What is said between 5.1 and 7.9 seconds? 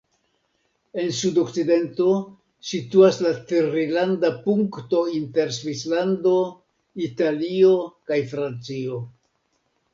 inter Svislando, Italio